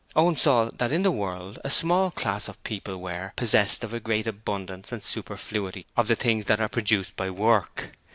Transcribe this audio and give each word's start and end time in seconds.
Owen 0.15 0.35
saw 0.35 0.71
that 0.79 0.91
in 0.91 1.03
the 1.03 1.11
world 1.11 1.59
a 1.63 1.69
small 1.69 2.09
class 2.09 2.47
of 2.47 2.63
people 2.63 2.99
were 2.99 3.33
possessed 3.35 3.83
of 3.83 3.93
a 3.93 3.99
great 3.99 4.25
abundance 4.25 4.91
and 4.91 5.03
superfluity 5.03 5.85
of 5.95 6.07
the 6.07 6.15
things 6.15 6.45
that 6.45 6.59
are 6.59 6.67
produced 6.69 7.15
by 7.15 7.29
work. 7.29 7.91